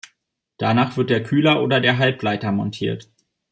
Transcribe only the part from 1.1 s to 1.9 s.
der Kühler oder